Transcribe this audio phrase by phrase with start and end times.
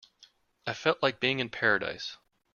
[0.65, 2.17] I felt like being in paradise.